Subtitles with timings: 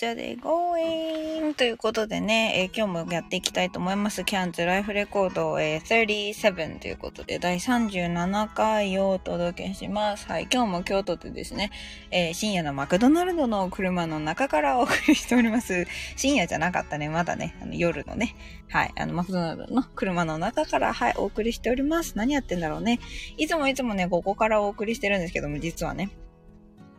[0.00, 4.24] じゃで going ということでね、えー、今日もやっていきたいと思います。
[4.24, 10.26] キャンズライフレコード、えー、37ということで、第37回をお届けします。
[10.26, 11.70] はい、今日も京都でですね、
[12.10, 15.86] えー、深夜のマクドナルドの車の中からお送りしております。
[16.16, 18.36] 深夜じゃなかったね、まだね、あの夜のね、
[18.70, 22.16] はい、あのマクドナルドの車の中から、はい、お送りしております。
[22.16, 23.00] 何やってんだろうね。
[23.36, 26.08] いつもいつもね、ここからお送りしてるんですけども、実はね。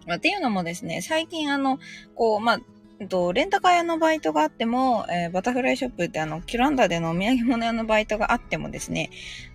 [0.08, 1.80] っていうのもですね、最近あの、
[2.14, 2.60] こう、まあ、
[3.08, 9.10] と、レンタカー屋のバイトがあっても、えー、バタフライショップってあの、キュランダでのお土産物屋のバイトがあってもですね、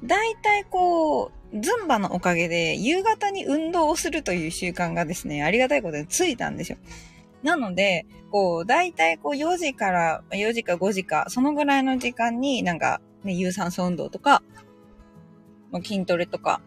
[0.05, 6.79] 大体こう、ズンバのおかげで夕方に運動をするという習慣がですね、ありがたいことでついたんですよ。
[7.43, 14.43] なので、こう、大体こう4時から、4時か5時か、そのぐらいの時間になんか、ね、有酸素運動とか、
[15.71, 16.61] ま筋トレとか、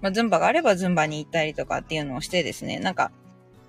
[0.00, 3.12] まあ、ズンバがあればズンバに行ったりとかっていうのをしてですね、なんか、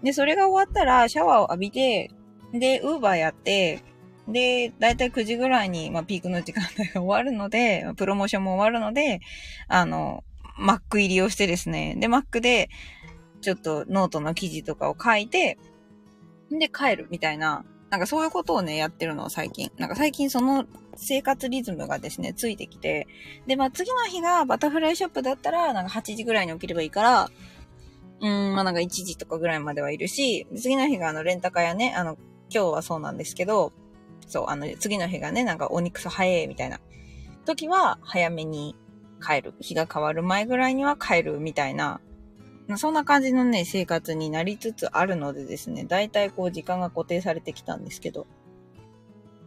[0.04, 2.12] で、それが終わったらシャワーを浴びて、
[2.54, 3.82] で、ウーバーやって、
[4.28, 9.20] で、だいたい9時ぐらいに、まあ、ピークの時間帯が終わるので、プロモーションも終わるので、
[9.68, 10.24] あの、
[10.58, 12.70] Mac 入りをしてですね、で、Mac で、
[13.42, 15.58] ちょっとノートの記事とかを書いて、
[16.50, 19.72] で、帰るみたいな、なんかそういうことをね、やってるの、最近。
[19.78, 23.08] なんか最近その生活リズムがですね、ついてきて、
[23.46, 27.30] で、まあ次の日がバタフライショップだったら、なんか8時ぐらいに起きればいいから、
[28.22, 32.18] うん、まあなんか1時とかぐらいまではいるし、次の日があのレンタカーやね、あの、
[32.50, 33.74] 今日はそうなんですけど、
[34.28, 36.80] そう、あの、次の日がね、なんかお肉さ早いみたいな
[37.46, 38.76] 時は早めに
[39.22, 39.54] 帰る。
[39.60, 42.02] 日が変わる前ぐらいには帰るみたいな、
[42.78, 48.26] そんな感じのね、生活になりつつあるのでですね、だいたいこう時間が固定されてきたんですけど。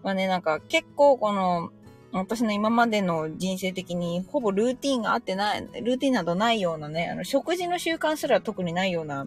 [0.03, 1.71] まあね、なんか結構この、
[2.13, 9.27] 私の今までの人生的にほぼルーティンがあってない、ルーティンなどないようなね、あの、食事の習慣すら特にないような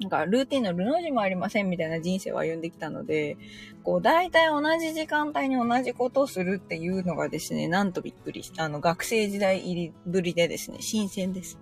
[0.00, 3.36] なんか、ルーティンのルの字もありませんみたいな人生を歩んできたので、
[3.84, 8.64] こう、大体同じ時間帯に同じことをするっていうのがですね、なんとびっくりした。
[8.64, 11.58] あの、学生時代入りぶりでですね、新鮮です。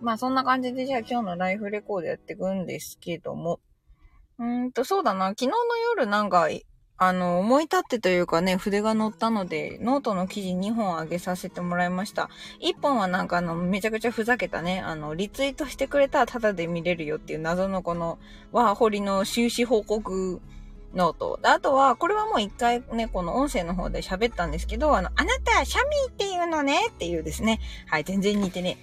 [0.00, 3.60] まあ、そんな感じで、じゃあ今日のライフレコードやっていくんですけども。
[4.40, 5.54] うんと、そうだな、昨日の
[5.96, 6.48] 夜なんか、
[7.06, 12.30] あの、思い立ってというかね、筆が乗ったので、ノートの記事2本あげさせてもらいました。
[12.60, 18.18] 1本はなんかあの、めちゃくちゃふざけたね、あの、リツイートしてくれたらタダで見れるよっていう謎のこの、
[18.52, 20.40] ワーホリの収支報告
[20.94, 21.38] ノート。
[21.42, 27.60] あとは、これはもう一回ね、この音声の方で喋ったんですけど、あの、あなた、シャミーっていうのねっていうですね。
[27.86, 28.78] はい、全然似てね。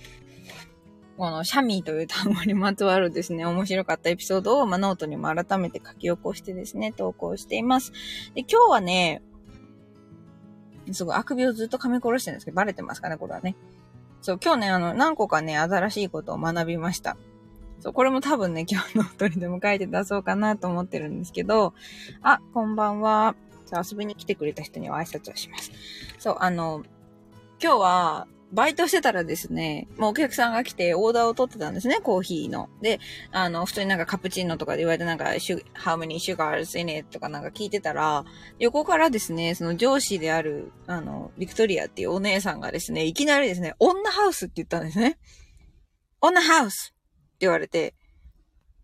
[1.22, 7.92] このシャミーという単語にまつわるですね、面白かったエピソードを、まあ、ノートにも改めて書き起こしてですね、投稿しています。
[8.34, 9.22] で、今日はね、
[10.92, 13.56] すごい、あくびをずっと噛み殺してるんですけど、バレてますかね、これはね。
[14.24, 17.18] そう、今日ね、あの、何個かね、新しいことを学びました。
[17.82, 21.76] そう、これも多分ね、今日の鳥でも書いて出そうかなと思ってるんですけど、
[22.24, 23.36] あ、こんばんは。
[23.72, 25.72] 遊びに来てくれた人には挨拶をします。
[26.18, 26.82] そう、あの、
[27.62, 32.70] 今日は、バイトしてたらですね、もうお客さんが来てオーダーを取ってたんですね、コーヒーの。
[32.82, 33.00] で、
[33.32, 38.26] あの、普通になんかカプチーノとかで言われてなんか、how many sugars in it とかなんか聞いてたら、
[38.60, 45.18] 横からですね、その上司である、あの、ビクトリアっていうお姉さんがですね、いきなりですね、女ハウスって言ったんですね。
[46.20, 47.96] 女ハウスって言われて、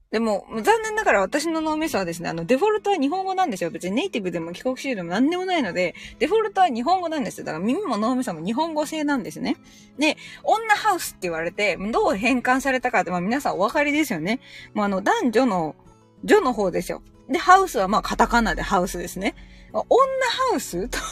[0.09, 3.71] でも、残念ながら私の脳みそはですね、あの、デフォルトは日本語なんですよ。
[3.71, 7.45] 別にネイティブでも帰国子女でも何でもないので、デフォルトは日本語なんですよ。
[7.45, 9.57] だから耳も脳みそも日本語製なんですね。
[9.99, 14.39] で、女ハウスって言われて、どう変換されたかって、まあ皆さんお分かりですよね。
[14.73, 15.75] もうあの、男女の、
[16.23, 17.01] 女の方ですよ。
[17.29, 19.35] で、ハウスはまあカタカナでハウスですね。
[19.73, 20.99] 女ハウスと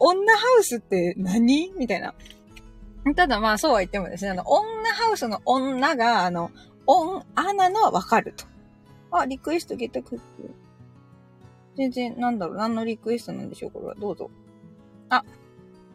[0.00, 1.72] 女ハウスって何？
[1.76, 2.14] みたいな。
[3.16, 6.50] ただまあそうは言ってもですね、あの、女ハウスの女が、あの、
[6.86, 8.44] オン、アなのはわかると。
[9.10, 10.54] あ、リクエストゲットクック。
[11.76, 13.94] 全然、なんだろう、何のリクエストなんでしょう、これは。
[13.94, 14.30] どうぞ。
[15.08, 15.24] あ、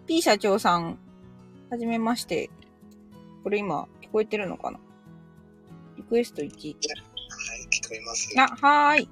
[0.08, 0.98] P 社長さん、
[1.70, 2.50] はじめまして。
[3.44, 4.80] これ今、聞こえてるのかな？
[5.98, 6.48] リクエスト1。
[6.48, 8.34] はい、聞こえます。
[8.38, 8.98] あ、はーい。
[8.98, 9.08] はい。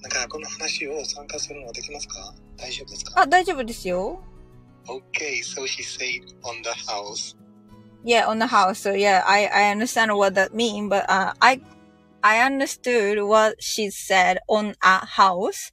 [0.00, 2.34] なんか、この話を参加するのはできますか？
[2.56, 3.20] 大丈夫ですか？
[3.20, 4.22] あ、大丈夫ですよ。
[4.88, 7.34] Okay, so she said on the house.
[8.02, 8.78] Yeah, on the house.
[8.78, 11.60] So yeah, I, I understand what that mean, but uh, I
[12.22, 15.70] I understood what she said on a house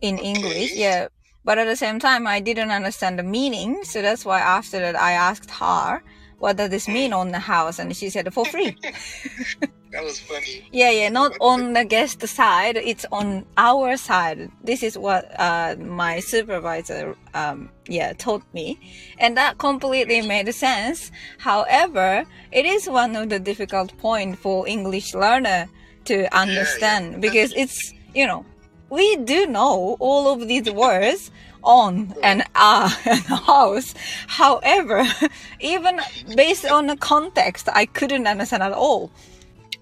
[0.00, 0.26] in okay.
[0.26, 0.72] English.
[0.74, 1.08] Yeah,
[1.44, 3.84] but at the same time, I didn't understand the meaning.
[3.84, 6.02] So that's why after that, I asked her,
[6.38, 8.76] "What does this mean on the house?" And she said, "For free."
[9.92, 10.66] that was funny.
[10.72, 12.76] Yeah, yeah, not on the guest side.
[12.76, 14.50] It's on our side.
[14.64, 18.78] This is what uh, my supervisor, um, yeah, told me,
[19.18, 21.10] and that completely made sense.
[21.38, 25.68] However, it is one of the difficult point for English learner
[26.06, 27.18] to understand yeah.
[27.18, 28.44] because it's you know
[28.90, 31.30] we do know all of these words
[31.64, 33.94] on and ah and house.
[34.26, 35.04] However,
[35.60, 36.00] even
[36.34, 39.10] based on the context, I couldn't understand at all.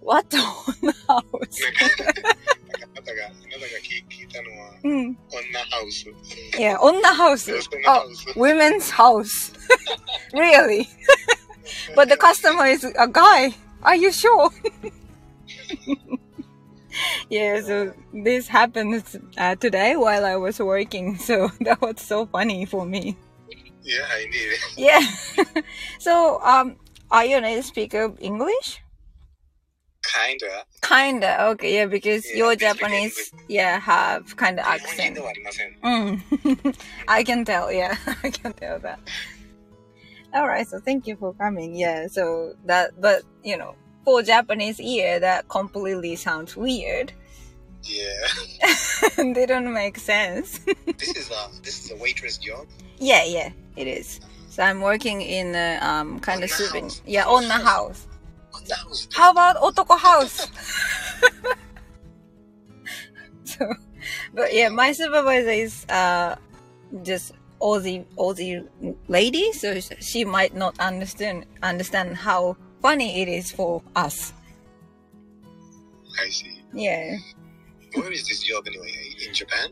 [0.01, 1.61] What on the house?
[1.61, 2.05] なんか、
[2.83, 5.15] あなたが、あなたが聞聞いたのは、 Mm.
[5.31, 6.05] 女ハウス。
[6.59, 7.47] Yeah, on the house.
[7.51, 8.35] Yes, on the Oh, house.
[8.35, 9.51] women's house.
[10.33, 10.87] really?
[11.95, 13.55] But the customer is a guy.
[13.81, 14.51] Are you sure?
[17.29, 19.03] yeah, so this happened
[19.37, 21.17] uh, today while I was working.
[21.17, 23.17] So that was so funny for me.
[23.83, 24.59] Yeah, I need it.
[24.77, 25.01] Yeah.
[25.99, 26.77] so, um,
[27.11, 28.81] are you a native speaker of English?
[30.12, 30.64] kinda.
[30.82, 35.18] Kinda, okay, yeah, because yeah, your Japanese, with, yeah, have kinda accent.
[35.84, 36.76] Mm.
[37.08, 38.98] I can tell, yeah, I can tell that.
[40.32, 41.74] All right, so thank you for coming.
[41.74, 43.74] Yeah, so that, but you know,
[44.04, 47.12] for Japanese ear, that completely sounds weird.
[47.82, 48.26] Yeah,
[49.16, 50.60] they don't make sense.
[50.98, 52.66] this is a this is a waitress job.
[52.98, 54.20] Yeah, yeah, it is.
[54.50, 58.06] So I'm working in a um, kind on of serving, yeah, on the house
[59.12, 60.48] how about Otoko House?
[63.44, 63.72] so,
[64.34, 66.36] but yeah, my supervisor is uh,
[67.02, 68.66] just Aussie Aussie
[69.08, 74.32] lady, so she might not understand understand how funny it is for us.
[76.18, 76.62] I see.
[76.72, 77.16] Yeah.
[77.94, 78.92] Where is this job anyway?
[79.26, 79.70] In Japan?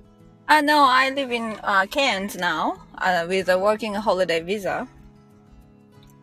[0.49, 4.89] Uh, no, I live in uh, Cairns now uh, with a working holiday visa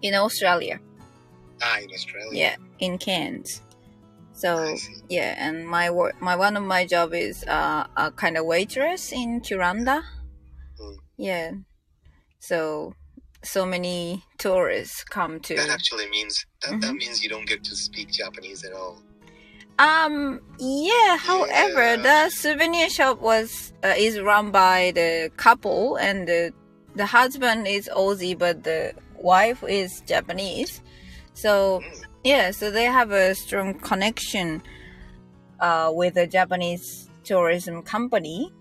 [0.01, 0.79] in Australia.
[1.61, 2.31] Ah, in Australia.
[2.33, 3.61] Yeah, in Cairns.
[4.33, 4.75] So
[5.09, 9.11] yeah, and my work, my one of my job is uh, a kind of waitress
[9.13, 10.03] in Kuranda.
[10.79, 10.97] Mm.
[11.17, 11.51] Yeah,
[12.39, 12.93] so
[13.43, 15.55] so many tourists come to.
[15.55, 16.97] That actually means that, that Mhm.
[16.97, 19.01] means you don't get to speak Japanese at all.
[19.79, 20.41] Um.
[20.59, 21.17] Yeah.
[21.17, 22.01] However, Yeah.
[22.07, 26.53] the souvenir shop was uh, is run by the couple, and the
[26.95, 30.81] the husband is Aussie, but the wife is Japanese.
[31.35, 31.83] So
[32.23, 34.63] yeah, so they have a strong connection
[35.59, 38.51] uh, with a Japanese tourism company.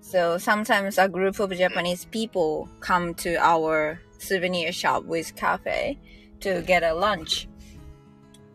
[0.00, 5.98] So sometimes a group of Japanese people come to our souvenir shop with cafe
[6.40, 7.48] to get a lunch.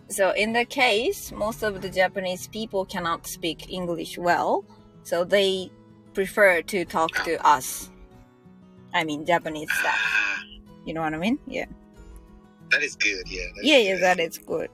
[0.07, 4.63] So in the case, most of the Japanese people cannot speak English well,
[5.01, 5.71] so they
[6.13, 7.89] prefer to talk to us.
[8.93, 9.99] I mean Japanese staff.
[10.85, 11.39] You know what I mean?
[11.47, 11.65] Yeah.
[12.71, 13.27] That is good.
[13.27, 13.47] Yeah.
[13.61, 14.69] yeah, yeah, that is good.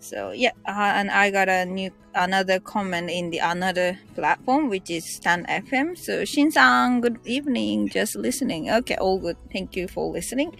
[0.00, 4.88] So yeah, uh, and I got a new another comment in the another platform, which
[4.88, 5.96] is stand.fm.
[5.96, 7.88] So Shin-san, good evening.
[7.88, 8.70] Just listening.
[8.70, 9.36] Okay, all good.
[9.52, 10.56] Thank you for listening.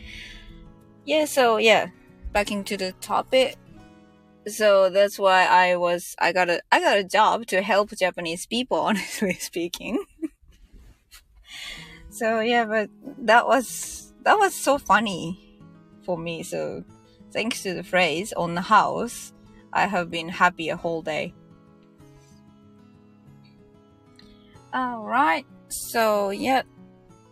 [1.07, 1.25] Yeah.
[1.25, 1.89] So yeah,
[2.33, 3.57] back into the topic.
[4.47, 8.45] So that's why I was I got a I got a job to help Japanese
[8.45, 10.05] people, honestly speaking.
[12.11, 12.91] so yeah, but
[13.25, 15.50] that was that was so funny
[16.11, 16.43] for me.
[16.43, 16.83] So
[17.31, 19.33] thanks to the phrase on the house,
[19.73, 21.33] I have been happy a whole day.
[24.75, 25.47] All right.
[25.69, 26.63] So yeah.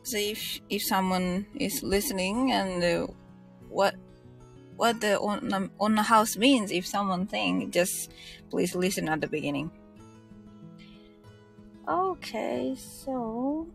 [0.03, 3.07] So if if someone is listening and uh,
[3.69, 3.95] what
[4.77, 8.15] what the on the, on the house means, if someone think, just
[8.51, 9.71] please listen at the beginning.
[11.89, 13.67] Okay, so.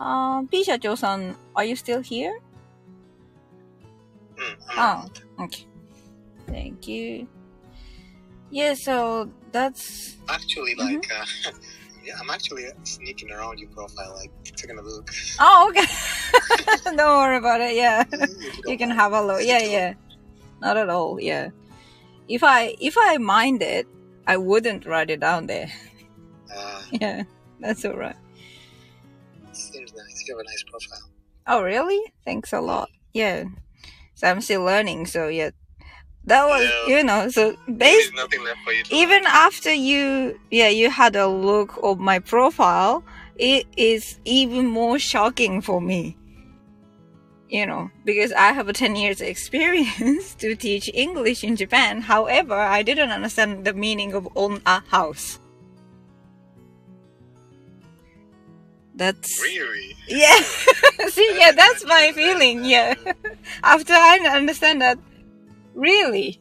[0.00, 2.32] Um, P 社長さん are you still here?
[4.36, 5.66] Mm, I'm Oh, okay.
[6.48, 7.26] Thank you.
[8.50, 10.96] Yeah, so that's actually Mm-hmm.
[10.96, 11.50] like uh,
[12.04, 15.10] yeah, I'm actually sneaking around your profile, like taking a look.
[15.40, 15.86] oh okay.
[16.84, 17.74] Don't worry about it.
[17.74, 19.00] Yeah, If you don't can mind.
[19.00, 19.40] have a look.
[19.42, 19.94] Yeah, yeah.
[20.60, 21.18] Not at all.
[21.20, 21.50] Yeah.
[22.28, 23.86] If I if I mind it,
[24.26, 25.72] I wouldn't write it down there.
[26.54, 27.24] Uh, Yeah,
[27.60, 28.16] that's alright.
[28.16, 28.29] seems nice.
[30.31, 31.09] You have a nice profile.
[31.45, 32.13] Oh really?
[32.23, 32.89] Thanks a lot.
[33.11, 33.43] Yeah.
[34.15, 35.07] So I'm still learning.
[35.07, 35.49] So yeah,
[36.25, 36.97] that was Yeah.
[36.97, 41.15] you know so There based nothing left for you even after you yeah you had
[41.15, 43.03] a look of my profile
[43.35, 46.15] it is even more shocking for me
[47.49, 52.53] you know because i have a 10 years experience to teach english in japan however
[52.55, 55.40] i didn't understand the meaning of on a house
[59.01, 59.95] that's Really?
[60.07, 60.39] yeah
[61.15, 62.93] see yeah that's my feeling yeah
[63.75, 64.97] after i understand that
[65.73, 66.39] Really?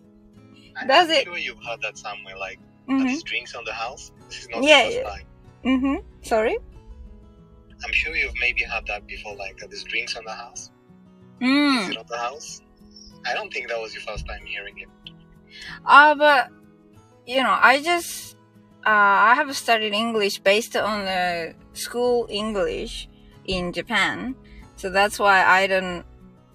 [0.76, 3.19] I- Does I'm it- sure you've heard that somewhere, like, Mm-hmm.
[3.25, 4.11] drinks on the house?
[4.29, 5.26] This is not Yeah, the first time.
[5.64, 5.97] Mm-hmm.
[6.33, 6.57] Sorry?
[7.85, 10.62] I'm sure you've maybe had that before, like, are these drinks on the house?
[11.40, 11.90] Is Mm.
[11.93, 12.61] it on the house?
[13.29, 14.88] I don't think that was your first time hearing it.
[15.87, 16.49] Uh, but,
[17.33, 18.35] you know, I just,
[18.85, 23.09] uh, I have studied English based on the school English
[23.45, 24.35] in Japan.
[24.77, 26.05] So that's why I don't,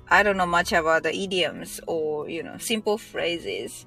[0.09, 3.85] I don't know much about the idioms or, you know, simple phrases.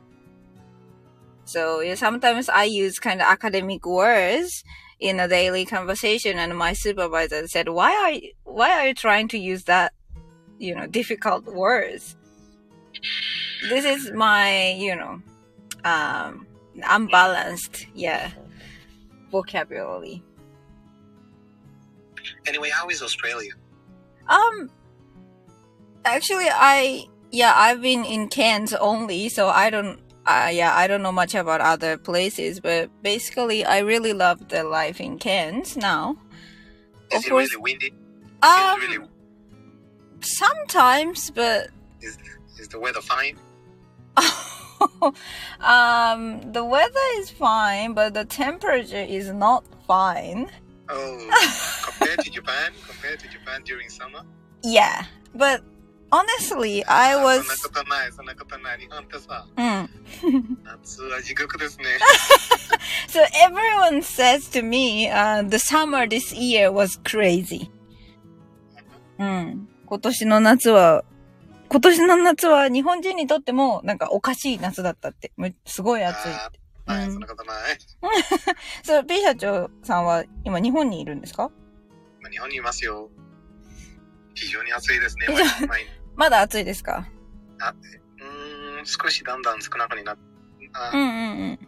[1.44, 4.62] So yeah, sometimes I use kind of academic words
[5.00, 9.28] in a daily conversation and my supervisor said, why are you, why are you trying
[9.28, 9.92] to use that,
[10.58, 12.16] you know, difficult words?
[13.68, 15.23] This is my, you know,
[15.85, 16.47] um,
[16.85, 18.30] unbalanced, yeah,
[19.30, 20.23] vocabulary.
[22.47, 23.52] Anyway, how is Australia?
[24.28, 24.71] Um,
[26.04, 30.00] actually, I yeah, I've been in Cairns only, so I don't.
[30.26, 34.62] Uh, yeah, I don't know much about other places, but basically, I really love the
[34.62, 36.16] life in Cairns now.
[37.11, 37.92] Is Of it course- really windy?
[38.42, 39.07] Um, really
[40.21, 41.68] sometimes, but
[42.00, 42.18] is,
[42.59, 43.37] is the weather fine?
[45.61, 50.50] um, the weather is fine, but the temperature is not fine.
[50.88, 51.30] Oh,
[51.99, 54.23] compared to Japan, compared to Japan during summer.
[54.62, 55.62] Yeah, but
[56.11, 57.49] honestly, I そん was.
[57.49, 58.78] なことない、そんなことない。
[58.81, 59.88] 日本ってさ、Mm.
[60.64, 61.85] 夏は地獄ですね。
[63.09, 67.71] So everyone says to me, uh, the summer this year was crazy.
[69.19, 69.69] うん。
[69.87, 71.05] 今年の夏は、
[71.69, 75.33] 今年の夏は日本人にとってもなんかおかしい夏だったって。
[75.37, 76.28] むすごい暑い。
[76.87, 77.78] はい、うんそんなことない。
[78.83, 81.50] そう、P 社長さんは今日本にいるんですか
[82.28, 83.11] 今日本にいますよ。
[84.35, 85.26] 非常に暑いですね。
[86.14, 87.08] まだ暑いですか
[87.61, 87.75] あ
[88.20, 90.18] うん、少しだんだん少なくなっ
[90.92, 91.58] うんうんうん。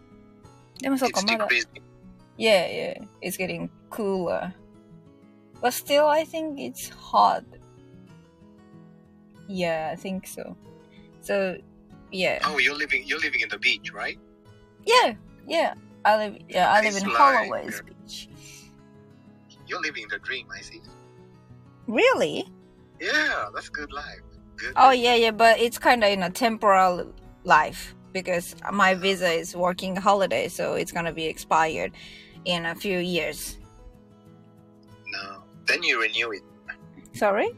[0.78, 1.48] でもそうか、まだ。
[2.36, 3.02] Yeah, yeah.
[3.22, 4.52] It's getting cooler.
[5.60, 7.44] But still, I think it's hot.
[9.46, 10.56] Yeah, I think so.
[11.20, 11.56] So,
[12.10, 12.38] yeah.
[12.44, 14.18] Oh, you're living you're living in the beach, right?
[14.86, 15.14] Yeah,
[15.46, 15.74] yeah.
[16.04, 17.94] I live yeah I live in like, Holloways beach.
[19.70, 20.82] You're living the dream, I see.
[21.86, 22.44] Really?
[23.00, 24.20] Yeah, that's good life.
[24.56, 24.72] Good.
[24.74, 29.54] Oh, yeah, yeah, but it's kind of in a temporal life because my visa is
[29.54, 31.92] working holiday, so it's gonna be expired
[32.44, 33.58] in a few years.
[35.06, 35.44] No.
[35.66, 36.42] Then you renew it.
[37.12, 37.50] Sorry?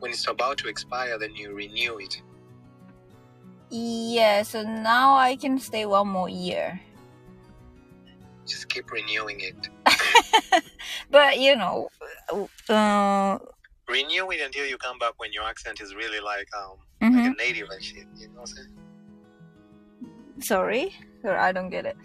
[0.00, 2.20] When it's about to expire, then you renew it.
[3.70, 6.80] Yeah, so now I can stay one more year.
[8.44, 9.68] Just keep renewing it.
[11.10, 11.88] But you know,
[12.68, 13.38] uh,
[13.88, 17.16] Renew it until you come back when your accent is really like um mhm.
[17.16, 18.06] like a native and shit.
[18.16, 18.68] You know what I'm saying?
[20.40, 21.96] sorry, sorry, I don't get it.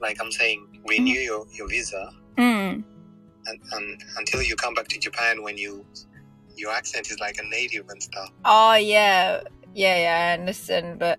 [0.00, 2.82] Like I'm saying, renew your, your visa Mm.
[3.46, 5.86] and, and until you come back to Japan when you
[6.56, 8.30] your accent is like a native and stuff.
[8.44, 9.42] Oh yeah,
[9.72, 10.30] yeah, yeah.
[10.30, 11.18] I understand, but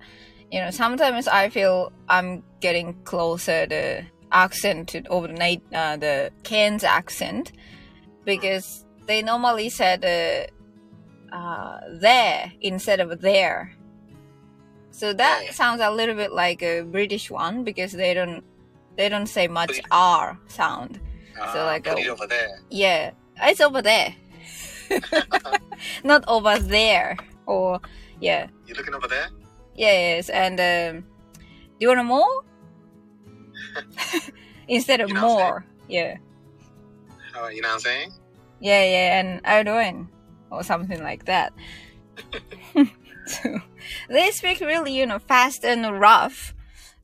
[0.51, 6.31] you know, sometimes I feel I'm getting closer the accent to over the uh, the
[6.43, 7.51] Cairns accent
[8.25, 13.73] because they normally said uh, uh, there instead of there.
[14.91, 18.43] So that sounds a little bit like a British one because they don't
[18.97, 20.99] they don't say much But- R sound.
[21.53, 22.59] So Ah, like a- it over there.
[22.69, 23.11] Yeah,
[23.41, 24.15] it's over there,
[26.03, 27.17] not over there.
[27.45, 27.79] Or
[28.21, 29.27] yeah, You looking over there?
[29.75, 30.29] yes.
[30.29, 31.03] And um,
[31.41, 32.43] do you want more?
[34.67, 36.17] Instead of You know more, yeah,
[37.37, 38.11] Uh, you know what I'm saying?
[38.59, 39.19] yeah, yeah.
[39.19, 40.07] And Erdogan
[40.51, 41.53] or something like that.
[43.25, 43.59] so
[44.09, 46.53] they speak really, you know, fast and rough.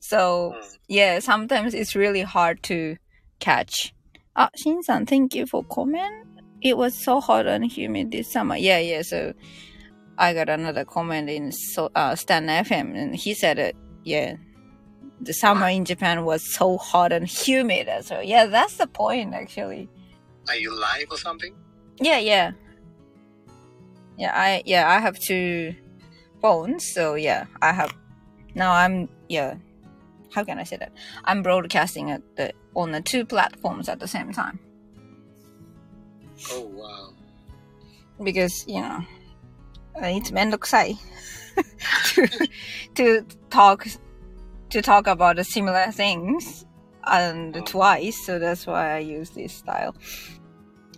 [0.00, 0.78] So Mm.
[0.88, 2.96] yeah, sometimes it's really hard to
[3.40, 3.92] catch.
[4.36, 6.12] Ah, Shin-san, thank you for comment.
[6.62, 8.56] It was so hot and humid this summer.
[8.56, 9.02] Yeah, yeah.
[9.02, 9.32] So
[10.18, 13.76] I got another comment in so, uh, stand.fm, and he said it.
[14.04, 14.36] Yeah,
[15.22, 17.88] the summer in Japan was so hot and humid.
[18.04, 19.88] So yeah, that's the point actually.
[20.48, 21.54] Are you live or something?
[22.00, 22.52] Yeah, yeah,
[24.18, 24.32] yeah.
[24.34, 25.74] I yeah I have two
[26.40, 27.94] phones, so yeah I have
[28.54, 29.54] now I'm yeah.
[30.34, 30.92] How can I say that?
[31.24, 34.58] I'm broadcasting at the on the two platforms at the same time.
[36.50, 37.12] Oh wow!
[38.22, 39.04] Because you know,
[39.96, 40.98] it's mendokusai
[42.14, 42.48] to
[42.94, 43.86] to talk
[44.72, 46.64] to talk about the similar things
[47.04, 47.60] and Oh.
[47.64, 49.94] twice so that's why I use this style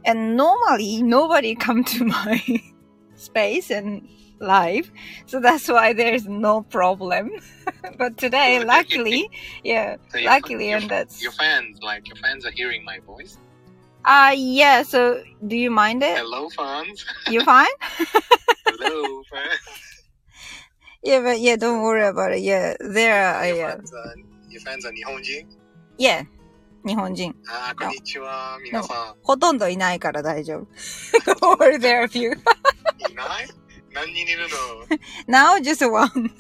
[0.05, 2.43] and normally nobody come to my
[3.17, 4.09] space and
[4.41, 4.91] live.
[5.27, 7.31] So that's why there's no problem.
[7.99, 9.31] but today, luckily,
[9.63, 13.39] yeah, So luckily, your, and that's your fans, like your fans, are hearing my voice.
[14.05, 14.83] uh yeah.
[14.83, 16.19] So do you mind it?
[16.19, 17.05] Hello, fans.
[17.31, 17.75] You fine?
[18.67, 19.61] Hello, fans.
[21.04, 22.42] Yeah, but yeah, don't worry about it.
[22.42, 24.16] Yeah, there are your yeah, fans are
[24.50, 25.48] your fans are 日本人。
[25.98, 26.26] yeah.
[26.86, 27.36] 日本人。
[27.48, 31.48] あーこんにちは、皆さほとんどいないから大丈夫。
[31.48, 32.32] Or there are a few.
[32.32, 33.12] ん。
[33.12, 33.48] いない
[33.94, 34.48] 何人いる
[35.28, 36.32] の Now just one.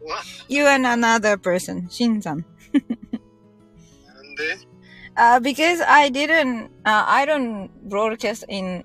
[0.00, 1.88] うわ You and another person.
[1.88, 2.44] しんさん。
[4.04, 4.58] なんで
[5.16, 8.84] Uh, because I didn't, uh, I don't broadcast in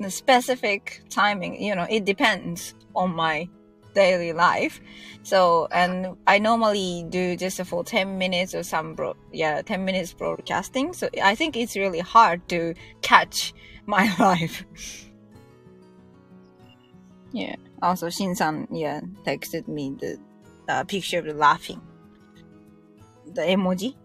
[0.00, 1.62] the specific timing.
[1.62, 3.48] You know, it depends on my
[3.95, 4.79] daily life.
[5.23, 10.13] So, and I normally do just for 10 minutes or some, bro- yeah, 10 minutes
[10.13, 10.93] broadcasting.
[10.93, 13.53] So I think it's really hard to catch
[13.87, 14.63] my life.
[17.31, 17.55] yeah.
[17.81, 20.17] Also, Shin-san, yeah, texted me the
[20.69, 21.81] uh, picture of the laughing.
[23.33, 23.95] The emoji.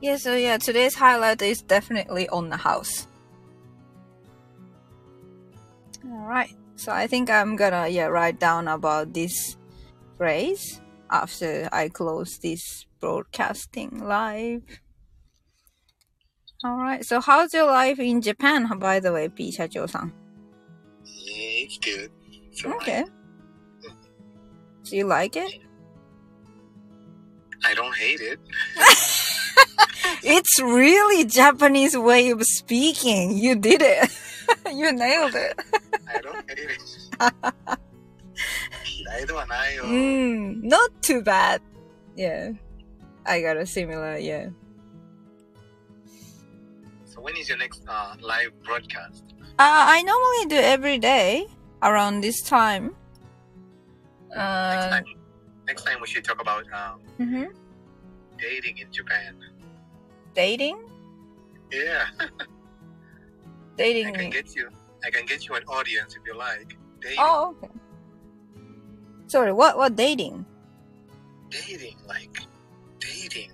[0.00, 3.07] Yeah, so yeah, today's highlight is definitely on the house.
[6.10, 6.54] All right.
[6.76, 9.56] So I think I'm gonna yeah write down about this
[10.16, 14.62] phrase after I close this broadcasting live.
[16.64, 17.04] All right.
[17.04, 19.52] So how's your life in Japan, by the way, P.
[19.52, 20.12] Shacho-san?
[21.04, 22.10] Yeah, it's good.
[22.50, 23.04] It's okay.
[24.84, 25.52] Do you like it?
[27.64, 28.40] I don't hate it.
[30.24, 33.36] it's really Japanese way of speaking.
[33.36, 34.10] You did it.
[34.72, 35.60] you nailed it.
[36.08, 37.78] I don't hate it.
[39.50, 39.78] I.
[39.82, 41.60] Mm, not too bad.
[42.16, 42.52] Yeah,
[43.26, 44.16] I got a similar.
[44.18, 44.50] Yeah.
[47.04, 49.24] So when is your next uh, live broadcast?
[49.58, 51.46] Uh, I normally do every day
[51.82, 52.94] around this time.
[54.34, 55.04] Uh, next, time
[55.66, 57.44] next time we should talk about um, mm-hmm.
[58.38, 59.34] dating in Japan.
[60.34, 60.78] Dating?
[61.72, 62.06] Yeah.
[63.76, 64.08] dating.
[64.08, 64.68] I can get you.
[65.04, 66.76] I can get you an audience if you like.
[67.00, 67.18] Dating.
[67.18, 67.72] Oh, okay.
[69.26, 70.44] Sorry, what what dating?
[71.50, 72.38] Dating, like
[72.98, 73.52] dating.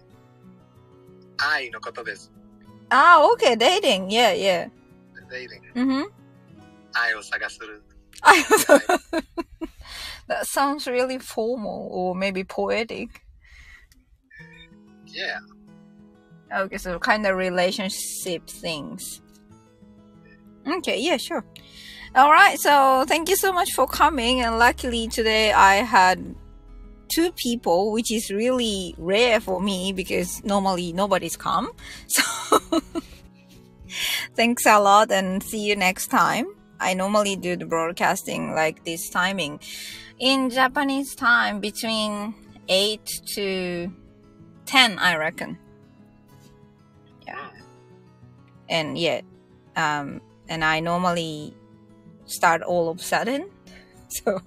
[1.41, 2.29] I no koto desu.
[2.91, 4.11] Ah, okay, dating.
[4.11, 4.69] Yeah, yeah.
[5.31, 5.63] Dating.
[5.75, 6.05] Mhm.
[6.97, 7.81] Ai sagasuru.
[10.27, 13.23] That sounds really formal or maybe poetic.
[15.07, 15.39] Yeah.
[16.55, 19.21] Okay, so kind of relationship things.
[20.67, 21.45] Okay, yeah, sure.
[22.15, 24.41] All right, so thank you so much for coming.
[24.41, 26.35] And luckily today I had
[27.09, 31.71] two people, which is really rare for me because normally nobody's come.
[32.09, 32.81] So
[34.35, 36.47] thanks a lot and see you next time.
[36.81, 39.61] I normally do the broadcasting like this timing
[40.19, 42.35] in Japanese time between
[42.69, 43.01] 8
[43.35, 43.93] to
[44.67, 45.59] 10, I reckon.
[47.27, 47.51] Yeah.
[48.69, 49.25] And yet
[49.77, 51.55] um and i normally
[52.27, 53.51] start all of a sudden.
[54.09, 54.41] So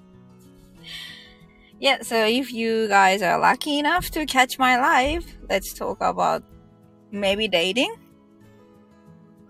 [1.80, 6.44] yeah so if you guys are lucky enough to catch my live let's talk about
[7.12, 7.94] maybe dating.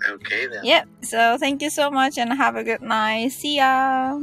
[0.09, 0.63] Okay then.
[0.63, 3.31] yeah so thank you so much and have a good night.
[3.31, 4.17] See ya